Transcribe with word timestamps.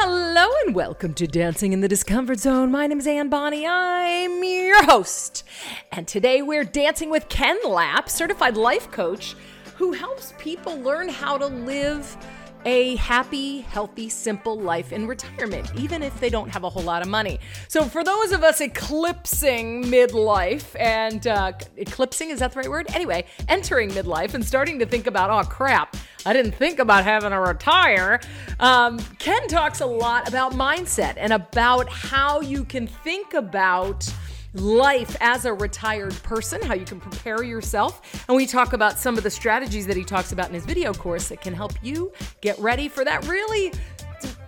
Hello 0.00 0.48
and 0.64 0.76
welcome 0.76 1.12
to 1.14 1.26
Dancing 1.26 1.72
in 1.72 1.80
the 1.80 1.88
Discomfort 1.88 2.38
Zone. 2.38 2.70
My 2.70 2.86
name 2.86 3.00
is 3.00 3.06
Anne 3.08 3.28
Bonney. 3.28 3.66
I'm 3.66 4.44
your 4.44 4.84
host. 4.84 5.42
And 5.90 6.06
today 6.06 6.40
we're 6.40 6.62
dancing 6.62 7.10
with 7.10 7.28
Ken 7.28 7.58
Lapp, 7.66 8.08
certified 8.08 8.56
life 8.56 8.92
coach, 8.92 9.34
who 9.74 9.90
helps 9.90 10.34
people 10.38 10.76
learn 10.76 11.08
how 11.08 11.36
to 11.36 11.48
live 11.48 12.16
a 12.64 12.96
happy, 12.96 13.60
healthy, 13.60 14.08
simple 14.08 14.58
life 14.58 14.92
in 14.92 15.06
retirement, 15.06 15.70
even 15.76 16.02
if 16.02 16.18
they 16.20 16.30
don't 16.30 16.48
have 16.50 16.64
a 16.64 16.68
whole 16.68 16.82
lot 16.82 17.02
of 17.02 17.08
money. 17.08 17.38
So, 17.68 17.84
for 17.84 18.04
those 18.04 18.32
of 18.32 18.42
us 18.42 18.60
eclipsing 18.60 19.84
midlife 19.84 20.78
and 20.78 21.26
uh, 21.26 21.52
eclipsing, 21.76 22.30
is 22.30 22.40
that 22.40 22.52
the 22.52 22.60
right 22.60 22.70
word? 22.70 22.86
Anyway, 22.94 23.24
entering 23.48 23.90
midlife 23.90 24.34
and 24.34 24.44
starting 24.44 24.78
to 24.78 24.86
think 24.86 25.06
about, 25.06 25.30
oh 25.30 25.48
crap, 25.48 25.96
I 26.26 26.32
didn't 26.32 26.52
think 26.52 26.78
about 26.78 27.04
having 27.04 27.30
to 27.30 27.40
retire. 27.40 28.20
Um, 28.60 28.98
Ken 29.18 29.46
talks 29.48 29.80
a 29.80 29.86
lot 29.86 30.28
about 30.28 30.52
mindset 30.52 31.14
and 31.16 31.32
about 31.32 31.88
how 31.88 32.40
you 32.40 32.64
can 32.64 32.86
think 32.86 33.34
about 33.34 34.08
life 34.54 35.16
as 35.20 35.44
a 35.44 35.52
retired 35.52 36.14
person, 36.22 36.62
how 36.62 36.74
you 36.74 36.84
can 36.84 37.00
prepare 37.00 37.42
yourself. 37.42 38.24
And 38.28 38.36
we 38.36 38.46
talk 38.46 38.72
about 38.72 38.96
some 38.98 39.16
of 39.16 39.24
the 39.24 39.30
strategies 39.30 39.86
that 39.86 39.96
he 39.96 40.04
talks 40.04 40.32
about 40.32 40.48
in 40.48 40.54
his 40.54 40.64
video 40.64 40.92
course 40.92 41.28
that 41.28 41.40
can 41.40 41.54
help 41.54 41.72
you 41.82 42.12
get 42.40 42.58
ready 42.58 42.88
for 42.88 43.04
that 43.04 43.26
really 43.26 43.72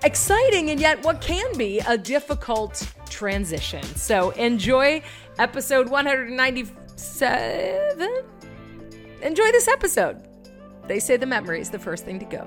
exciting 0.02 0.70
and 0.70 0.80
yet 0.80 1.04
what 1.04 1.20
can 1.20 1.56
be 1.56 1.78
a 1.80 1.98
difficult 1.98 2.90
transition. 3.08 3.82
So 3.96 4.30
enjoy 4.30 5.02
episode 5.38 5.88
197. 5.88 8.24
Enjoy 9.22 9.52
this 9.52 9.68
episode. 9.68 10.26
They 10.86 10.98
say 10.98 11.18
the 11.18 11.26
memory 11.26 11.60
is 11.60 11.70
the 11.70 11.78
first 11.78 12.04
thing 12.04 12.18
to 12.18 12.24
go. 12.24 12.46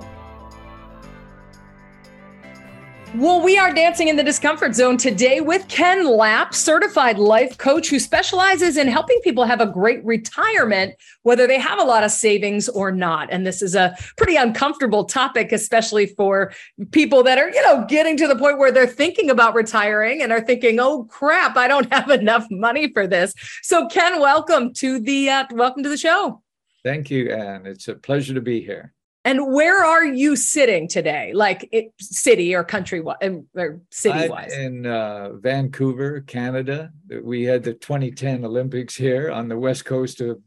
Well, 3.15 3.43
we 3.43 3.59
are 3.59 3.71
dancing 3.71 4.07
in 4.07 4.15
the 4.15 4.23
discomfort 4.23 4.73
zone 4.73 4.97
today 4.97 5.39
with 5.39 5.67
Ken 5.67 6.07
Lapp, 6.07 6.55
certified 6.55 7.19
life 7.19 7.59
coach 7.59 7.87
who 7.87 7.99
specializes 7.99 8.75
in 8.75 8.87
helping 8.87 9.19
people 9.21 9.43
have 9.43 9.61
a 9.61 9.67
great 9.67 10.03
retirement, 10.03 10.95
whether 11.21 11.45
they 11.45 11.59
have 11.59 11.77
a 11.77 11.83
lot 11.83 12.03
of 12.03 12.09
savings 12.09 12.69
or 12.69 12.91
not. 12.91 13.31
And 13.31 13.45
this 13.45 13.61
is 13.61 13.75
a 13.75 13.95
pretty 14.17 14.35
uncomfortable 14.35 15.05
topic, 15.05 15.51
especially 15.51 16.07
for 16.07 16.53
people 16.89 17.21
that 17.21 17.37
are, 17.37 17.51
you 17.51 17.61
know, 17.61 17.85
getting 17.87 18.17
to 18.17 18.27
the 18.27 18.35
point 18.35 18.57
where 18.57 18.71
they're 18.71 18.87
thinking 18.87 19.29
about 19.29 19.53
retiring 19.53 20.23
and 20.23 20.31
are 20.31 20.41
thinking, 20.41 20.79
"Oh 20.79 21.03
crap, 21.03 21.55
I 21.55 21.67
don't 21.67 21.93
have 21.93 22.09
enough 22.09 22.47
money 22.49 22.91
for 22.93 23.05
this." 23.05 23.35
So, 23.61 23.87
Ken, 23.89 24.19
welcome 24.19 24.73
to 24.77 24.99
the 24.99 25.29
uh, 25.29 25.45
welcome 25.51 25.83
to 25.83 25.89
the 25.89 25.97
show. 25.97 26.41
Thank 26.83 27.11
you, 27.11 27.31
Anne. 27.31 27.67
It's 27.67 27.87
a 27.87 27.93
pleasure 27.93 28.33
to 28.33 28.41
be 28.41 28.61
here. 28.61 28.91
And 29.25 29.53
where 29.53 29.85
are 29.85 30.05
you 30.05 30.35
sitting 30.35 30.87
today? 30.87 31.31
Like 31.33 31.69
it, 31.71 31.93
city 31.99 32.53
or 32.53 32.63
country 32.63 32.99
or 32.99 33.81
city 33.89 34.27
wise? 34.27 34.53
In 34.53 34.85
uh, 34.85 35.33
Vancouver, 35.33 36.21
Canada. 36.21 36.91
We 37.21 37.43
had 37.43 37.63
the 37.63 37.73
2010 37.73 38.43
Olympics 38.43 38.95
here 38.95 39.31
on 39.31 39.47
the 39.47 39.57
west 39.57 39.85
coast 39.85 40.19
of 40.19 40.41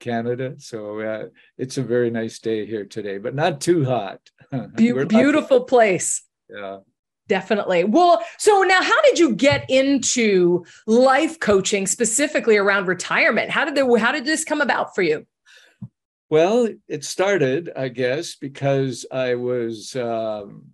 Canada. 0.00 0.54
So 0.58 1.00
uh, 1.00 1.24
it's 1.58 1.76
a 1.76 1.82
very 1.82 2.10
nice 2.10 2.38
day 2.38 2.64
here 2.64 2.86
today, 2.86 3.18
but 3.18 3.34
not 3.34 3.60
too 3.60 3.84
hot. 3.84 4.20
Be- 4.76 5.04
beautiful 5.04 5.64
place. 5.64 6.22
Yeah. 6.48 6.78
Definitely. 7.28 7.84
Well, 7.84 8.22
so 8.38 8.62
now 8.62 8.82
how 8.82 9.02
did 9.02 9.18
you 9.18 9.34
get 9.34 9.68
into 9.68 10.64
life 10.86 11.40
coaching 11.40 11.86
specifically 11.86 12.56
around 12.56 12.86
retirement? 12.86 13.50
How 13.50 13.64
did 13.64 13.74
the, 13.74 13.98
how 13.98 14.12
did 14.12 14.24
this 14.24 14.44
come 14.44 14.60
about 14.60 14.94
for 14.94 15.02
you? 15.02 15.26
Well, 16.28 16.68
it 16.88 17.04
started, 17.04 17.70
I 17.76 17.88
guess, 17.88 18.34
because 18.34 19.06
I 19.12 19.34
was, 19.36 19.94
um, 19.94 20.72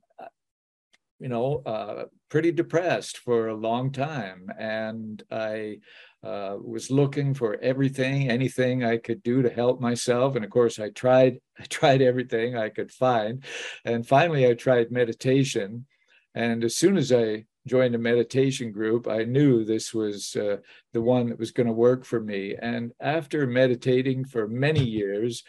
you 1.21 1.29
know, 1.29 1.63
uh, 1.65 2.05
pretty 2.29 2.51
depressed 2.51 3.19
for 3.19 3.49
a 3.49 3.55
long 3.55 3.93
time. 3.93 4.47
And 4.59 5.23
I 5.31 5.79
uh, 6.25 6.57
was 6.61 6.91
looking 6.91 7.35
for 7.35 7.59
everything, 7.61 8.29
anything 8.29 8.85
I 8.85 8.97
could 8.97 9.23
do 9.23 9.43
to 9.43 9.51
help 9.51 9.81
myself. 9.81 10.35
And 10.35 10.45
of 10.45 10.51
course, 10.51 10.79
I 10.79 10.89
tried, 10.91 11.39
I 11.59 11.65
tried 11.65 12.03
everything 12.03 12.57
I 12.57 12.71
could 12.71 12.91
find. 12.91 13.45
And 13.85 14.07
finally, 14.07 14.47
I 14.49 14.55
tried 14.55 14.91
meditation. 14.91 15.87
And 16.35 16.65
as 16.65 16.77
soon 16.77 16.97
as 16.97 17.13
I 17.13 17.45
joined 17.67 17.95
a 17.95 17.99
meditation 17.99 18.73
group, 18.73 19.07
I 19.07 19.25
knew 19.25 19.65
this 19.65 19.95
was 19.95 20.35
uh, 20.37 20.57
the 20.93 21.01
one 21.01 21.29
that 21.29 21.39
was 21.39 21.53
going 21.53 21.67
to 21.67 21.73
work 21.73 22.05
for 22.05 22.21
me. 22.21 22.57
And 22.61 22.93
after 23.01 23.47
meditating 23.47 24.25
for 24.25 24.49
many 24.49 24.83
years, 24.83 25.45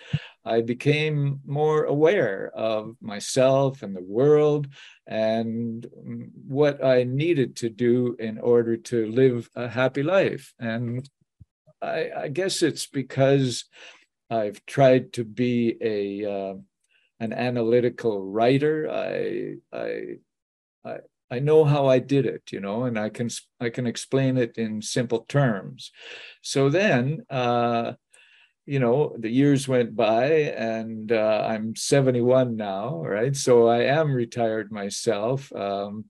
I 0.46 0.62
became 0.62 1.40
more 1.46 1.86
aware 1.86 2.52
of 2.54 2.96
myself 3.02 3.82
and 3.82 3.96
the 3.96 4.04
world 4.04 4.68
and 5.08 5.88
what 6.48 6.84
I 6.84 7.04
needed 7.04 7.56
to 7.58 7.70
do 7.70 8.16
in 8.20 8.38
order 8.38 8.78
to 8.78 9.08
live 9.08 9.50
a 9.56 9.68
happy 9.68 10.04
life. 10.04 10.54
And 10.60 11.10
I, 11.82 12.10
I 12.16 12.28
guess 12.28 12.62
it's 12.62 12.88
because 12.88 13.66
I've 14.30 14.66
tried 14.66 15.14
to 15.14 15.24
be 15.24 15.78
a 15.82 16.32
uh, 16.32 16.54
an 17.20 17.34
analytical 17.34 18.26
writer. 18.26 18.90
I 18.90 19.56
I 19.72 20.18
I, 20.86 20.98
I 21.34 21.40
know 21.40 21.66
how 21.66 21.88
I 21.88 21.98
did 21.98 22.28
it, 22.28 22.44
you 22.52 22.60
know, 22.60 22.84
and 22.84 22.98
I 23.00 23.10
can 23.10 23.28
I 23.60 23.70
can 23.70 23.88
explain 23.88 24.38
it 24.38 24.60
in 24.60 24.84
simple 24.84 25.26
terms. 25.28 25.92
So 26.44 26.70
then, 26.70 27.26
uh, 27.28 27.94
you 28.68 28.80
know, 28.80 29.16
the 29.18 29.32
years 29.32 29.68
went 29.68 29.96
by, 29.96 30.26
and 30.26 31.12
uh, 31.12 31.48
I'm 31.50 31.76
71 31.76 32.56
now, 32.56 33.02
right? 33.04 33.36
So 33.36 33.68
I 33.68 33.82
am 34.00 34.14
retired 34.14 34.72
myself, 34.72 35.52
um, 35.54 36.06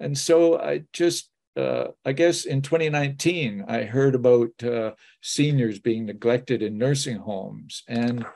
and 0.00 0.18
so 0.18 0.60
I 0.60 0.82
just. 0.92 1.30
Uh, 1.56 1.92
I 2.04 2.10
guess 2.10 2.46
in 2.46 2.62
2019, 2.62 3.66
I 3.68 3.84
heard 3.84 4.16
about 4.16 4.50
uh, 4.64 4.94
seniors 5.22 5.78
being 5.78 6.04
neglected 6.04 6.62
in 6.62 6.78
nursing 6.78 7.18
homes, 7.18 7.84
and 7.86 8.26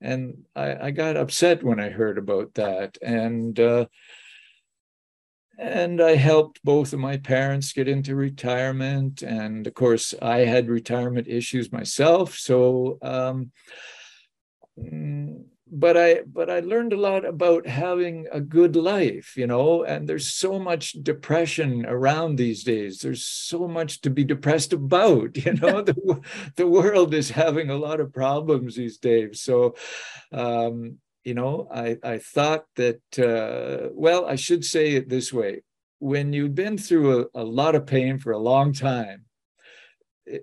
and 0.00 0.38
I, 0.56 0.86
I, 0.86 0.90
got 0.90 1.16
upset 1.16 1.62
when 1.62 1.78
I 1.78 1.90
heard 1.90 2.18
about 2.18 2.54
that. 2.54 2.98
And 3.00 3.60
uh, 3.60 3.86
and 5.58 6.00
I 6.00 6.16
helped 6.16 6.62
both 6.64 6.92
of 6.92 6.98
my 6.98 7.16
parents 7.16 7.72
get 7.72 7.88
into 7.88 8.16
retirement. 8.16 9.22
And 9.22 9.66
of 9.66 9.74
course, 9.74 10.14
I 10.20 10.38
had 10.38 10.68
retirement 10.68 11.28
issues 11.28 11.72
myself. 11.72 12.36
So, 12.36 12.98
um, 13.02 13.52
mm, 14.78 15.44
but 15.66 15.96
I 15.96 16.20
but 16.26 16.50
I 16.50 16.60
learned 16.60 16.92
a 16.92 17.00
lot 17.00 17.24
about 17.24 17.66
having 17.66 18.26
a 18.30 18.40
good 18.40 18.76
life, 18.76 19.36
you 19.36 19.46
know. 19.46 19.84
And 19.84 20.08
there's 20.08 20.32
so 20.32 20.58
much 20.58 20.92
depression 20.92 21.86
around 21.86 22.36
these 22.36 22.64
days. 22.64 22.98
There's 22.98 23.24
so 23.24 23.66
much 23.66 24.00
to 24.02 24.10
be 24.10 24.24
depressed 24.24 24.72
about, 24.72 25.36
you 25.44 25.54
know. 25.54 25.82
the 25.82 26.20
the 26.56 26.66
world 26.66 27.14
is 27.14 27.30
having 27.30 27.70
a 27.70 27.76
lot 27.76 28.00
of 28.00 28.12
problems 28.12 28.76
these 28.76 28.98
days. 28.98 29.40
So, 29.40 29.74
um, 30.32 30.98
you 31.24 31.34
know, 31.34 31.68
I, 31.72 31.96
I 32.02 32.18
thought 32.18 32.64
that, 32.76 33.00
uh, 33.18 33.88
well, 33.92 34.26
I 34.26 34.36
should 34.36 34.64
say 34.64 34.92
it 34.92 35.08
this 35.08 35.32
way. 35.32 35.62
When 35.98 36.32
you've 36.32 36.54
been 36.54 36.76
through 36.76 37.22
a, 37.34 37.42
a 37.42 37.44
lot 37.44 37.74
of 37.74 37.86
pain 37.86 38.18
for 38.18 38.32
a 38.32 38.38
long 38.38 38.72
time, 38.72 39.24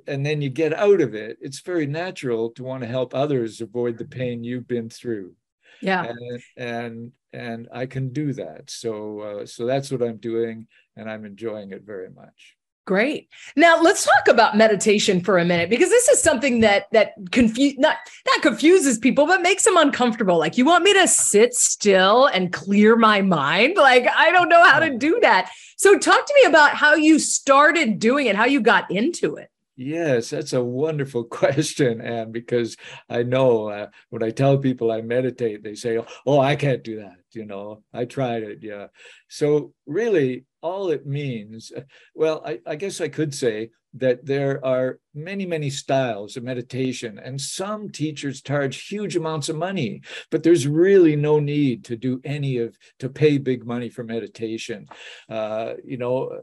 and 0.08 0.26
then 0.26 0.42
you 0.42 0.50
get 0.50 0.74
out 0.74 1.02
of 1.02 1.14
it, 1.14 1.38
it's 1.42 1.62
very 1.62 1.86
natural 1.86 2.52
to 2.52 2.64
want 2.64 2.82
to 2.82 2.88
help 2.88 3.14
others 3.14 3.62
avoid 3.62 3.98
the 3.98 4.06
pain 4.06 4.44
you've 4.44 4.68
been 4.68 4.90
through. 4.90 5.36
Yeah. 5.82 6.06
And 6.06 6.42
and, 6.58 7.12
and 7.34 7.68
I 7.74 7.86
can 7.86 8.14
do 8.14 8.34
that. 8.34 8.70
So 8.70 9.20
uh, 9.20 9.46
so 9.46 9.66
that's 9.66 9.92
what 9.92 10.04
I'm 10.04 10.18
doing, 10.18 10.68
and 10.96 11.10
I'm 11.10 11.26
enjoying 11.26 11.72
it 11.72 11.84
very 11.84 12.10
much. 12.10 12.58
Great. 12.86 13.30
Now 13.56 13.80
let's 13.80 14.04
talk 14.04 14.28
about 14.28 14.58
meditation 14.58 15.22
for 15.22 15.38
a 15.38 15.46
minute 15.46 15.70
because 15.70 15.90
this 15.90 16.08
is 16.08 16.20
something 16.20 16.62
that 16.62 16.88
that 16.92 17.14
confuse 17.30 17.78
not 17.78 17.98
not 18.26 18.42
confuses 18.42 18.98
people 18.98 19.28
but 19.28 19.44
makes 19.44 19.64
them 19.64 19.78
uncomfortable. 19.78 20.40
Like 20.40 20.58
you 20.58 20.66
want 20.66 20.84
me 20.84 20.94
to 20.94 21.08
sit 21.08 21.54
still 21.54 22.26
and 22.26 22.52
clear 22.52 22.96
my 22.96 23.22
mind? 23.22 23.78
Like 23.78 24.08
I 24.08 24.32
don't 24.32 24.50
know 24.50 24.66
how 24.66 24.80
to 24.80 24.90
mm. 24.90 24.98
do 24.98 25.20
that. 25.22 25.52
So 25.78 26.00
talk 26.00 26.26
to 26.26 26.34
me 26.42 26.50
about 26.50 26.72
how 26.72 26.96
you 26.96 27.20
started 27.20 28.00
doing 28.00 28.26
it, 28.26 28.36
how 28.36 28.46
you 28.46 28.62
got 28.62 28.90
into 28.90 29.36
it. 29.36 29.51
Yes, 29.76 30.30
that's 30.30 30.54
a 30.54 30.64
wonderful 30.64 31.24
question, 31.42 32.02
and 32.02 32.32
because 32.32 32.78
I 33.10 33.24
know 33.24 33.70
uh, 33.70 33.88
when 34.10 34.24
I 34.24 34.30
tell 34.32 34.58
people 34.58 34.92
I 34.92 35.02
meditate, 35.02 35.64
they 35.64 35.76
say, 35.76 35.98
"Oh, 36.26 36.40
I 36.40 36.56
can't 36.56 36.84
do 36.84 36.98
that." 36.98 37.16
You 37.32 37.46
know, 37.46 37.84
I 37.94 38.06
tried 38.06 38.44
it. 38.44 38.60
Yeah. 38.62 38.88
So 39.30 39.74
really, 39.86 40.46
all 40.62 40.90
it 40.92 41.06
means, 41.08 41.72
well, 42.14 42.42
I, 42.46 42.60
I, 42.68 42.76
guess 42.76 43.02
I 43.02 43.08
could 43.08 43.34
say 43.34 43.72
that 43.94 44.26
there 44.26 44.64
are 44.66 45.00
many, 45.14 45.46
many 45.46 45.70
styles 45.70 46.38
of 46.38 46.44
meditation, 46.44 47.20
and 47.20 47.40
some 47.40 47.90
teachers 47.90 48.42
charge 48.42 48.88
huge 48.88 49.16
amounts 49.16 49.50
of 49.50 49.56
money, 49.58 50.02
but 50.30 50.44
there's 50.44 50.68
really 50.68 51.16
no 51.16 51.40
need 51.40 51.84
to 51.84 51.98
do 51.98 52.22
any 52.24 52.58
of 52.58 52.78
to 53.00 53.10
pay 53.10 53.38
big 53.38 53.66
money 53.66 53.90
for 53.90 54.04
meditation. 54.04 54.88
Uh, 55.30 55.74
you 55.84 55.98
know, 55.98 56.42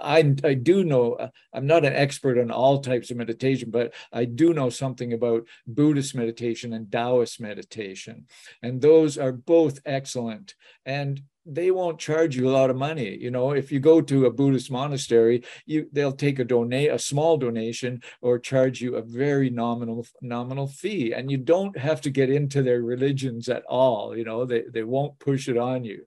I 0.00 0.34
I 0.44 0.54
do 0.54 0.84
know 0.84 1.30
I'm 1.52 1.66
not 1.66 1.84
an 1.84 1.92
expert 1.92 2.38
on 2.38 2.50
all 2.50 2.80
types 2.80 3.10
of 3.10 3.16
meditation, 3.16 3.70
but 3.70 3.92
I 4.12 4.24
do 4.24 4.54
know 4.54 4.70
something 4.70 5.12
about 5.12 5.46
Buddhist 5.66 6.14
meditation 6.14 6.72
and 6.72 6.90
Taoist 6.90 7.40
meditation, 7.40 8.26
and 8.62 8.80
those 8.80 9.18
are 9.18 9.32
both 9.32 9.80
excellent. 9.84 10.54
And 10.84 11.20
they 11.46 11.70
won't 11.70 11.98
charge 11.98 12.36
you 12.36 12.48
a 12.48 12.56
lot 12.58 12.70
of 12.70 12.76
money. 12.76 13.16
You 13.16 13.30
know, 13.30 13.52
if 13.52 13.70
you 13.70 13.78
go 13.78 14.00
to 14.00 14.26
a 14.26 14.30
Buddhist 14.30 14.70
monastery, 14.70 15.44
you 15.64 15.88
they'll 15.92 16.12
take 16.12 16.38
a 16.38 16.44
donate 16.44 16.90
a 16.90 16.98
small 16.98 17.36
donation 17.36 18.02
or 18.20 18.38
charge 18.38 18.80
you 18.80 18.96
a 18.96 19.02
very 19.02 19.48
nominal 19.48 20.06
nominal 20.20 20.66
fee, 20.66 21.12
and 21.12 21.30
you 21.30 21.38
don't 21.38 21.78
have 21.78 22.00
to 22.02 22.10
get 22.10 22.30
into 22.30 22.62
their 22.62 22.82
religions 22.82 23.48
at 23.48 23.64
all. 23.68 24.16
You 24.16 24.24
know, 24.24 24.44
they 24.44 24.64
they 24.72 24.82
won't 24.82 25.18
push 25.20 25.48
it 25.48 25.56
on 25.56 25.84
you. 25.84 26.04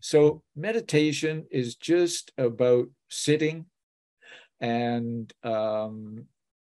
So 0.00 0.42
meditation 0.56 1.46
is 1.50 1.76
just 1.76 2.32
about 2.36 2.88
sitting 3.08 3.66
and 4.60 5.32
um, 5.42 6.26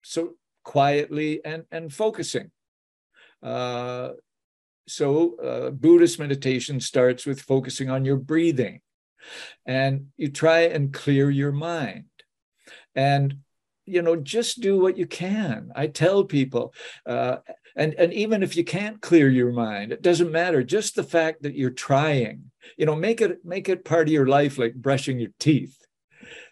so 0.04 0.36
quietly 0.64 1.42
and 1.44 1.66
and 1.72 1.94
focusing. 1.94 2.52
Uh, 3.44 4.12
so, 4.90 5.36
uh, 5.38 5.70
Buddhist 5.72 6.20
meditation 6.20 6.80
starts 6.80 7.26
with 7.26 7.42
focusing 7.42 7.90
on 7.90 8.06
your 8.06 8.18
breathing, 8.18 8.82
and 9.66 10.08
you 10.18 10.30
try 10.30 10.62
and 10.62 10.94
clear 10.94 11.30
your 11.30 11.52
mind. 11.52 12.06
And 12.96 13.38
you 13.86 14.04
know, 14.04 14.16
just 14.16 14.62
do 14.62 14.80
what 14.80 14.98
you 14.98 15.08
can. 15.08 15.72
I 15.76 15.88
tell 15.88 16.24
people, 16.24 16.74
uh, 17.06 17.38
and 17.76 17.94
and 17.96 18.14
even 18.14 18.44
if 18.44 18.56
you 18.56 18.64
can't 18.64 19.02
clear 19.02 19.30
your 19.30 19.52
mind, 19.52 19.92
it 19.92 20.02
doesn't 20.02 20.32
matter. 20.32 20.64
Just 20.64 20.96
the 20.96 21.04
fact 21.04 21.44
that 21.44 21.56
you're 21.56 21.72
trying, 21.72 22.52
you 22.78 22.86
know, 22.86 22.96
make 22.96 23.22
it 23.22 23.44
make 23.44 23.68
it 23.68 23.86
part 23.86 24.08
of 24.08 24.14
your 24.14 24.28
life, 24.28 24.58
like 24.58 24.76
brushing 24.76 25.20
your 25.20 25.32
teeth. 25.40 25.76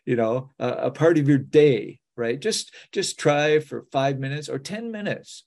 You 0.05 0.15
know, 0.15 0.51
uh, 0.59 0.75
a 0.77 0.91
part 0.91 1.17
of 1.17 1.27
your 1.27 1.37
day, 1.37 1.99
right? 2.15 2.39
Just 2.39 2.73
just 2.91 3.19
try 3.19 3.59
for 3.59 3.85
five 3.91 4.19
minutes 4.19 4.49
or 4.49 4.57
ten 4.57 4.89
minutes 4.91 5.43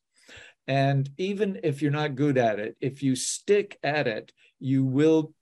and 0.70 1.10
even 1.18 1.58
if 1.64 1.82
you're 1.82 1.90
not 1.90 2.14
good 2.14 2.38
at 2.38 2.60
it, 2.60 2.76
if 2.80 3.02
you 3.02 3.16
stick 3.16 3.76
at 3.82 4.06
it, 4.06 4.32
you 4.60 4.84
will, 4.84 5.34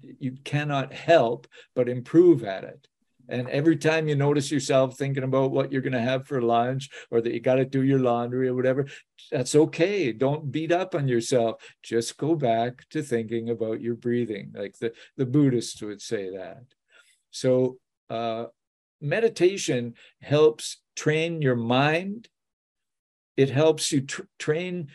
you 0.00 0.38
cannot 0.44 0.94
help 0.94 1.46
but 1.74 1.90
improve 1.90 2.42
at 2.42 2.64
it. 2.64 2.88
And 3.28 3.50
every 3.50 3.76
time 3.76 4.08
you 4.08 4.16
notice 4.16 4.50
yourself 4.50 4.96
thinking 4.96 5.24
about 5.24 5.50
what 5.50 5.70
you're 5.70 5.82
going 5.82 5.92
to 5.92 6.00
have 6.00 6.26
for 6.26 6.40
lunch 6.40 6.88
or 7.10 7.20
that 7.20 7.34
you 7.34 7.40
got 7.40 7.56
to 7.56 7.66
do 7.66 7.82
your 7.82 7.98
laundry 7.98 8.48
or 8.48 8.54
whatever, 8.54 8.86
that's 9.30 9.54
okay. 9.54 10.10
Don't 10.10 10.50
beat 10.50 10.72
up 10.72 10.94
on 10.94 11.06
yourself. 11.06 11.62
Just 11.82 12.16
go 12.16 12.34
back 12.34 12.88
to 12.92 13.02
thinking 13.02 13.50
about 13.50 13.82
your 13.82 13.94
breathing, 13.94 14.52
like 14.54 14.78
the, 14.78 14.94
the 15.18 15.26
Buddhists 15.26 15.82
would 15.82 16.00
say 16.00 16.30
that. 16.30 16.64
So, 17.30 17.76
uh, 18.08 18.46
meditation 19.02 19.96
helps 20.22 20.78
train 20.96 21.42
your 21.42 21.56
mind 21.56 22.30
it 23.36 23.50
helps 23.50 23.92
you 23.92 24.02
tr- 24.02 24.22
train 24.38 24.88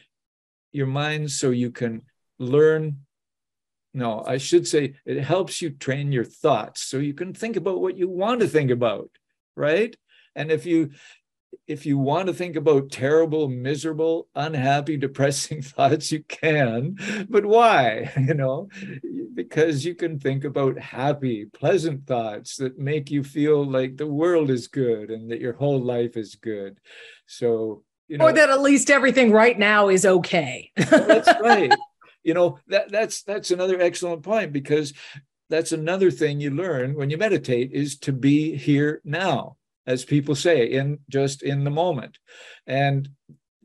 your 0.72 0.88
mind 0.88 1.31
so 1.31 1.50
you 1.50 1.72
can 1.72 2.04
learn. 2.39 3.00
No 3.94 4.24
i 4.28 4.38
should 4.38 4.68
say 4.68 4.94
it 5.06 5.24
helps 5.24 5.60
you 5.62 5.72
train 5.72 6.12
your 6.12 6.25
thoughts 6.25 6.84
so 6.84 6.98
you 6.98 7.16
can 7.16 7.34
think 7.34 7.56
about 7.56 7.81
what 7.81 7.98
you 7.98 8.07
want 8.07 8.42
to 8.42 8.48
think 8.48 8.69
about 8.69 9.10
right? 9.57 9.94
And 10.36 10.51
if 10.51 10.66
you 10.66 10.92
if 11.66 11.86
you 11.86 11.98
want 11.98 12.28
to 12.28 12.34
think 12.34 12.56
about 12.56 12.92
terrible 12.92 13.50
miserable 13.50 14.28
unhappy 14.36 14.95
depressing 15.06 15.62
thoughts 15.74 16.12
you 16.12 16.24
can. 16.24 16.95
But 17.28 17.45
why? 17.45 18.13
You 18.18 18.36
know 18.36 18.69
because 19.34 19.86
you 19.86 19.94
can 19.94 20.19
think 20.19 20.44
about 20.44 20.80
happy 20.80 21.45
pleasant 21.45 22.07
thoughts 22.07 22.57
that 22.57 22.80
make 22.80 23.12
you 23.12 23.24
feel 23.24 23.63
like 23.63 23.98
the 23.98 24.07
world 24.07 24.50
is 24.50 24.68
good 24.68 25.12
and 25.12 25.30
that 25.31 25.42
your 25.42 25.54
whole 25.54 25.80
life 25.80 26.18
is 26.18 26.36
good. 26.36 26.80
So 27.28 27.84
you 28.07 28.18
know, 28.18 28.25
or 28.25 28.33
that 28.33 28.50
at 28.50 28.62
least 28.62 28.89
everything 28.89 29.31
right 29.31 29.57
now 29.57 29.89
is 29.89 30.06
okay. 30.06 30.71
that's 30.75 31.30
right. 31.42 31.74
You 32.24 32.33
know 32.33 32.59
that 32.68 32.92
that's 32.92 33.24
that's 33.24 33.51
another 33.51 33.80
excellent 33.80 34.24
point 34.24 34.51
because 34.51 34.94
that's 35.50 35.71
another 35.71 36.12
thing 36.12 36.39
you 36.39 36.51
learn 36.51 36.95
when 36.95 37.09
you 37.09 37.18
meditate 37.18 37.71
is 37.71 37.98
to 38.00 38.12
be 38.12 38.56
here 38.56 39.01
now, 39.06 39.57
as 39.86 40.04
people 40.04 40.36
say, 40.36 40.65
in 40.65 41.00
just 41.09 41.42
in 41.42 41.63
the 41.63 41.69
moment, 41.69 42.18
and 42.65 43.09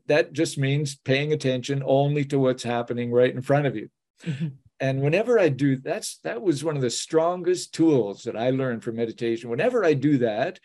that 0.07 0.33
just 0.33 0.57
means 0.57 0.95
paying 0.95 1.33
attention 1.33 1.83
only 1.85 2.25
to 2.25 2.39
what's 2.39 2.63
happening 2.63 3.11
right 3.11 3.33
in 3.33 3.41
front 3.41 3.67
of 3.67 3.75
you. 3.75 3.89
Mm-hmm. 4.25 4.47
And 4.79 5.01
whenever 5.01 5.39
I 5.39 5.49
do 5.49 5.77
that's 5.77 6.17
that 6.23 6.41
was 6.41 6.63
one 6.63 6.75
of 6.75 6.81
the 6.81 6.89
strongest 6.89 7.73
tools 7.73 8.23
that 8.23 8.35
I 8.35 8.49
learned 8.49 8.83
from 8.83 8.97
meditation. 8.97 9.49
Whenever 9.49 9.85
I 9.85 9.93
do 9.93 10.17
that, 10.17 10.59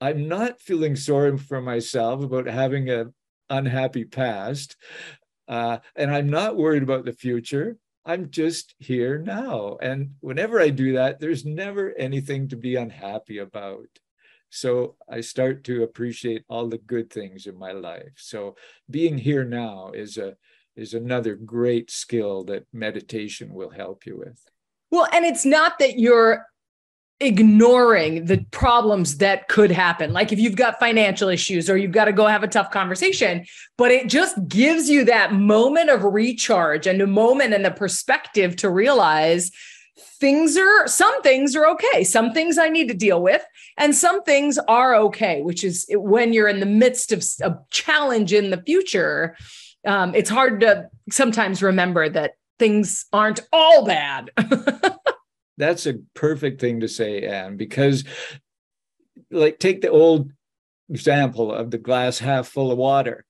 I'm 0.00 0.28
not 0.28 0.60
feeling 0.60 0.96
sorry 0.96 1.36
for 1.38 1.60
myself 1.60 2.22
about 2.22 2.46
having 2.46 2.90
a 2.90 3.06
unhappy 3.50 4.04
past. 4.04 4.76
Uh, 5.46 5.78
and 5.94 6.10
I'm 6.10 6.30
not 6.30 6.56
worried 6.56 6.82
about 6.82 7.04
the 7.04 7.12
future. 7.12 7.76
I'm 8.06 8.30
just 8.30 8.74
here 8.78 9.18
now. 9.18 9.78
And 9.80 10.14
whenever 10.20 10.60
I 10.60 10.70
do 10.70 10.94
that, 10.94 11.20
there's 11.20 11.44
never 11.44 11.94
anything 11.96 12.48
to 12.48 12.56
be 12.56 12.76
unhappy 12.76 13.38
about. 13.38 13.86
So 14.50 14.96
I 15.08 15.20
start 15.20 15.64
to 15.64 15.82
appreciate 15.82 16.44
all 16.48 16.68
the 16.68 16.78
good 16.78 17.10
things 17.10 17.46
in 17.46 17.58
my 17.58 17.72
life. 17.72 18.12
So 18.16 18.56
being 18.90 19.18
here 19.18 19.44
now 19.44 19.90
is 19.92 20.16
a 20.16 20.36
is 20.76 20.92
another 20.92 21.36
great 21.36 21.90
skill 21.90 22.44
that 22.44 22.66
meditation 22.72 23.54
will 23.54 23.70
help 23.70 24.06
you 24.06 24.18
with. 24.18 24.40
Well, 24.90 25.08
and 25.12 25.24
it's 25.24 25.44
not 25.44 25.78
that 25.78 25.98
you're 25.98 26.44
ignoring 27.20 28.24
the 28.26 28.44
problems 28.50 29.18
that 29.18 29.48
could 29.48 29.70
happen. 29.70 30.12
Like 30.12 30.32
if 30.32 30.38
you've 30.38 30.56
got 30.56 30.80
financial 30.80 31.28
issues 31.28 31.70
or 31.70 31.76
you've 31.76 31.92
got 31.92 32.06
to 32.06 32.12
go 32.12 32.26
have 32.26 32.42
a 32.42 32.48
tough 32.48 32.70
conversation, 32.70 33.46
but 33.78 33.90
it 33.90 34.08
just 34.08 34.36
gives 34.48 34.90
you 34.90 35.04
that 35.04 35.32
moment 35.32 35.90
of 35.90 36.02
recharge 36.02 36.86
and 36.86 37.00
a 37.00 37.06
moment 37.06 37.54
and 37.54 37.64
the 37.64 37.70
perspective 37.70 38.56
to 38.56 38.68
realize 38.68 39.50
things 39.96 40.56
are 40.56 40.86
some 40.86 41.22
things 41.22 41.54
are 41.54 41.66
okay 41.68 42.02
some 42.02 42.32
things 42.32 42.58
i 42.58 42.68
need 42.68 42.88
to 42.88 42.94
deal 42.94 43.22
with 43.22 43.44
and 43.78 43.94
some 43.94 44.22
things 44.22 44.58
are 44.68 44.94
okay 44.94 45.42
which 45.42 45.62
is 45.62 45.86
when 45.90 46.32
you're 46.32 46.48
in 46.48 46.60
the 46.60 46.66
midst 46.66 47.12
of 47.12 47.24
a 47.42 47.56
challenge 47.70 48.32
in 48.32 48.50
the 48.50 48.62
future 48.62 49.36
um, 49.86 50.14
it's 50.14 50.30
hard 50.30 50.60
to 50.60 50.88
sometimes 51.10 51.62
remember 51.62 52.08
that 52.08 52.36
things 52.58 53.06
aren't 53.12 53.40
all 53.52 53.84
bad 53.84 54.30
That's 55.56 55.86
a 55.86 56.00
perfect 56.14 56.60
thing 56.60 56.80
to 56.80 56.88
say, 56.88 57.22
Anne, 57.22 57.56
because 57.56 58.04
like 59.30 59.58
take 59.58 59.80
the 59.80 59.90
old 59.90 60.32
example 60.90 61.52
of 61.52 61.70
the 61.70 61.78
glass 61.78 62.18
half 62.18 62.48
full 62.48 62.72
of 62.72 62.78
water. 62.78 63.24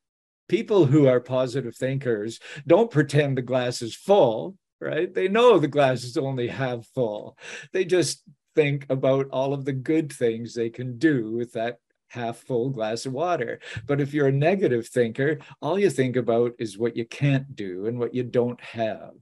People 0.49 0.87
who 0.87 1.07
are 1.07 1.21
positive 1.21 1.77
thinkers 1.77 2.39
don't 2.67 2.91
pretend 2.91 3.37
the 3.37 3.43
glass 3.43 3.81
is 3.83 3.95
full, 3.95 4.57
right? 4.81 5.13
They 5.13 5.29
know 5.29 5.59
the 5.59 5.69
glass 5.69 6.05
is 6.05 6.17
only 6.17 6.49
half 6.49 6.87
full. 6.95 7.39
They 7.73 7.85
just 7.85 8.23
think 8.55 8.87
about 8.91 9.29
all 9.31 9.53
of 9.53 9.65
the 9.65 9.73
good 9.73 10.13
things 10.13 10.55
they 10.55 10.71
can 10.71 10.99
do 10.99 11.33
with 11.33 11.53
that 11.53 11.79
half 12.09 12.39
full 12.39 12.71
glass 12.71 13.07
of 13.07 13.13
water. 13.13 13.59
But 13.87 14.01
if 14.01 14.15
you're 14.15 14.29
a 14.29 14.33
negative 14.33 14.87
thinker, 14.87 15.39
all 15.61 15.79
you 15.79 15.91
think 15.91 16.17
about 16.17 16.53
is 16.59 16.79
what 16.79 16.97
you 16.97 17.05
can't 17.05 17.57
do 17.57 17.87
and 17.87 17.99
what 17.99 18.15
you 18.15 18.23
don't 18.23 18.61
have. 18.61 19.15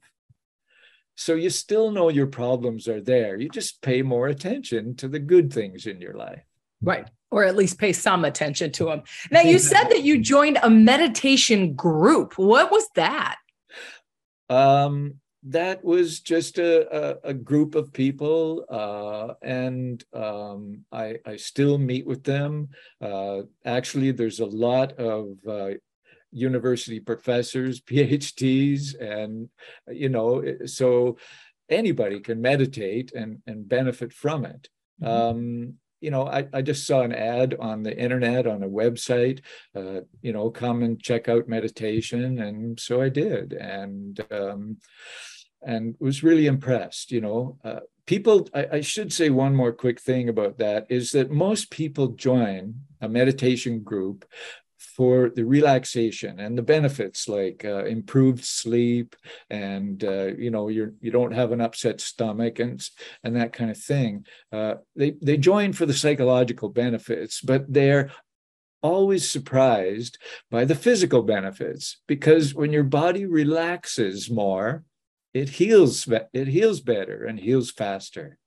So 1.23 1.37
you 1.37 1.50
still 1.50 1.93
know 1.93 2.09
your 2.09 2.26
problems 2.26 2.88
are 2.88 3.00
there. 3.00 3.37
You 3.37 3.49
just 3.49 3.81
pay 3.81 4.02
more 4.02 4.26
attention 4.26 4.97
to 4.97 5.07
the 5.07 5.21
good 5.21 5.52
things 5.52 5.87
in 5.87 6.00
your 6.00 6.14
life. 6.14 6.43
Right. 6.83 7.09
Or 7.31 7.45
at 7.45 7.55
least 7.55 7.79
pay 7.79 7.93
some 7.93 8.25
attention 8.25 8.73
to 8.73 8.87
them. 8.87 9.02
Now, 9.31 9.43
you 9.43 9.61
said 9.61 9.85
that 9.91 10.02
you 10.02 10.21
joined 10.21 10.59
a 10.64 10.69
meditation 10.69 11.75
group. 11.75 12.37
What 12.38 12.73
was 12.73 12.88
that? 12.97 13.37
Um, 14.50 15.21
that 15.45 15.85
was 15.85 16.19
just 16.19 16.59
a, 16.59 16.73
a, 17.25 17.31
a 17.31 17.35
group 17.35 17.76
of 17.76 17.93
people, 17.93 18.64
uh, 18.69 19.35
and 19.43 20.05
um, 20.12 20.85
I, 20.91 21.17
I, 21.25 21.37
still 21.37 21.79
meet 21.79 22.07
with 22.07 22.23
them. 22.23 22.69
Uh, 23.00 23.43
actually, 23.64 24.12
there's 24.12 24.38
a 24.38 24.47
lot 24.47 24.93
of 24.99 25.37
uh, 25.49 25.71
university 26.32 27.00
professors, 27.00 27.80
PhDs, 27.88 28.98
and 29.00 29.48
you 29.88 30.08
know, 30.08 30.42
so 30.66 31.16
anybody 31.68 32.20
can 32.20 32.40
meditate 32.40 33.12
and 33.12 33.38
and 33.46 33.68
benefit 33.68 34.12
from 34.12 34.44
it. 34.44 34.68
Mm-hmm. 35.02 35.12
Um, 35.12 35.74
you 36.02 36.10
know, 36.10 36.26
I, 36.26 36.48
I 36.52 36.62
just 36.62 36.84
saw 36.84 37.02
an 37.02 37.12
ad 37.12 37.54
on 37.60 37.84
the 37.84 37.96
internet 37.96 38.46
on 38.46 38.64
a 38.64 38.68
website, 38.68 39.40
uh, 39.74 40.00
you 40.20 40.32
know, 40.32 40.50
come 40.50 40.82
and 40.82 41.00
check 41.00 41.28
out 41.28 41.48
meditation. 41.48 42.40
And 42.40 42.78
so 42.78 43.00
I 43.00 43.08
did. 43.08 43.52
And, 43.52 44.20
um, 44.32 44.78
and 45.64 45.94
was 46.00 46.24
really 46.24 46.46
impressed, 46.46 47.12
you 47.12 47.20
know. 47.20 47.56
Uh, 47.64 47.80
people, 48.04 48.48
I, 48.52 48.66
I 48.72 48.80
should 48.80 49.12
say 49.12 49.30
one 49.30 49.54
more 49.54 49.72
quick 49.72 50.00
thing 50.00 50.28
about 50.28 50.58
that 50.58 50.86
is 50.90 51.12
that 51.12 51.30
most 51.30 51.70
people 51.70 52.08
join 52.08 52.80
a 53.00 53.08
meditation 53.08 53.80
group 53.80 54.24
for 54.96 55.30
the 55.30 55.44
relaxation 55.44 56.40
and 56.40 56.56
the 56.56 56.62
benefits 56.62 57.28
like 57.28 57.64
uh, 57.64 57.84
improved 57.84 58.44
sleep 58.44 59.14
and 59.50 60.04
uh, 60.04 60.26
you 60.36 60.50
know 60.50 60.68
you're 60.68 60.92
you 61.00 61.10
don't 61.10 61.32
have 61.32 61.52
an 61.52 61.60
upset 61.60 62.00
stomach 62.00 62.58
and 62.58 62.86
and 63.24 63.36
that 63.36 63.52
kind 63.52 63.70
of 63.70 63.78
thing. 63.78 64.26
Uh, 64.52 64.74
they 64.96 65.14
they 65.22 65.36
join 65.36 65.72
for 65.72 65.86
the 65.86 65.94
psychological 65.94 66.68
benefits 66.68 67.40
but 67.40 67.64
they're 67.72 68.10
always 68.82 69.28
surprised 69.28 70.18
by 70.50 70.64
the 70.64 70.74
physical 70.74 71.22
benefits 71.22 72.02
because 72.08 72.54
when 72.54 72.72
your 72.72 72.82
body 72.82 73.24
relaxes 73.26 74.28
more 74.28 74.84
it 75.32 75.48
heals 75.48 76.08
it 76.32 76.48
heals 76.48 76.80
better 76.80 77.24
and 77.24 77.38
heals 77.38 77.70
faster 77.70 78.38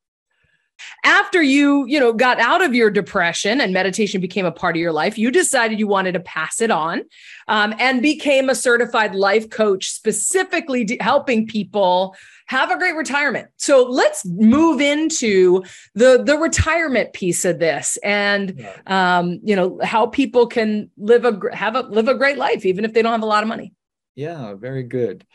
after 1.03 1.41
you 1.41 1.85
you 1.87 1.99
know 1.99 2.13
got 2.13 2.39
out 2.39 2.63
of 2.63 2.73
your 2.73 2.89
depression 2.89 3.61
and 3.61 3.73
meditation 3.73 4.21
became 4.21 4.45
a 4.45 4.51
part 4.51 4.75
of 4.75 4.81
your 4.81 4.91
life 4.91 5.17
you 5.17 5.31
decided 5.31 5.79
you 5.79 5.87
wanted 5.87 6.13
to 6.13 6.19
pass 6.19 6.61
it 6.61 6.71
on 6.71 7.01
um, 7.47 7.73
and 7.79 8.01
became 8.01 8.49
a 8.49 8.55
certified 8.55 9.15
life 9.15 9.49
coach 9.49 9.89
specifically 9.89 10.83
de- 10.83 10.97
helping 11.01 11.47
people 11.47 12.15
have 12.47 12.69
a 12.69 12.77
great 12.77 12.95
retirement. 12.95 13.47
So 13.57 13.83
let's 13.83 14.25
move 14.25 14.81
into 14.81 15.63
the 15.95 16.23
the 16.23 16.37
retirement 16.37 17.13
piece 17.13 17.45
of 17.45 17.59
this 17.59 17.97
and 18.03 18.67
um, 18.85 19.39
you 19.43 19.55
know 19.55 19.79
how 19.83 20.07
people 20.07 20.47
can 20.47 20.91
live 20.97 21.25
a 21.25 21.39
have 21.55 21.75
a 21.75 21.81
live 21.81 22.07
a 22.07 22.15
great 22.15 22.37
life 22.37 22.65
even 22.65 22.85
if 22.85 22.93
they 22.93 23.01
don't 23.01 23.11
have 23.11 23.23
a 23.23 23.27
lot 23.27 23.43
of 23.43 23.49
money. 23.49 23.73
Yeah 24.15 24.53
very 24.53 24.83
good. 24.83 25.25